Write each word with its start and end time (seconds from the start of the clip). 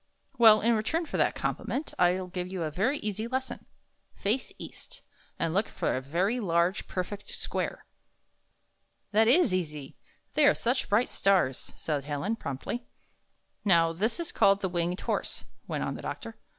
"Well, 0.39 0.61
in 0.61 0.73
return 0.75 1.05
for 1.05 1.17
that 1.17 1.35
compliment, 1.35 1.93
I'll 1.99 2.25
give 2.25 2.47
you 2.47 2.63
a 2.63 2.71
yery 2.71 2.97
easy 3.03 3.27
lesson. 3.27 3.67
Face 4.15 4.51
east, 4.57 5.03
and 5.37 5.53
look 5.53 5.67
for 5.67 5.95
a 5.95 6.01
very 6.01 6.39
large, 6.39 6.87
perfect 6.87 7.29
square." 7.29 7.85
"That 9.11 9.27
is 9.27 9.53
easy; 9.53 9.95
they 10.33 10.47
are 10.47 10.55
such 10.55 10.89
bright 10.89 11.07
stars," 11.07 11.71
said 11.75 12.05
Helen, 12.05 12.35
promptly. 12.35 12.77
51 13.63 13.77
''Now, 13.77 13.95
this 13.95 14.19
is 14.19 14.31
called 14.31 14.61
the 14.61 14.69
Winged 14.69 15.01
Horse," 15.01 15.43
went 15.67 15.83
on 15.83 15.93
the 15.93 16.01
doctor. 16.01 16.35